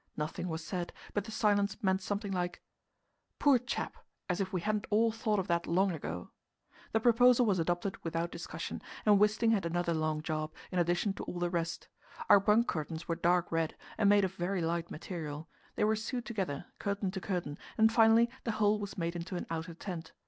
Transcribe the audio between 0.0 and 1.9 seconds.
Nothing was said, but the silence